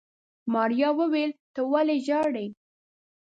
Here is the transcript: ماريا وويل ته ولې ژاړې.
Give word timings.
ماريا 0.53 0.89
وويل 0.99 1.31
ته 1.53 1.61
ولې 1.71 1.97
ژاړې. 2.07 2.47